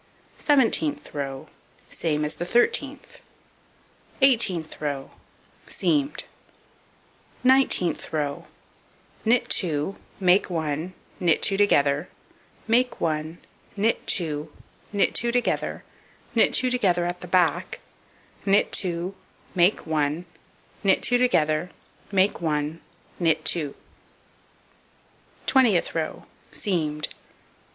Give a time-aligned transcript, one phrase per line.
[0.39, 1.47] Seventeenth row:
[1.91, 3.19] Same as the 13th.
[4.23, 5.11] Eighteenth row:
[5.67, 6.23] Seamed.
[7.43, 8.47] Nineteenth row:
[9.23, 12.09] Knit 2, make 1, knit 2 together,
[12.67, 13.37] make 1,
[13.77, 14.51] knit 2,
[14.91, 15.83] knit 2 together,
[16.33, 17.79] knit 2 together at the back,
[18.43, 19.13] knit 2,
[19.53, 20.25] make 1,
[20.83, 21.69] knit 2 together,
[22.11, 22.81] make 1,
[23.19, 23.75] knit 2.
[25.45, 27.09] Twentieth row: Seamed.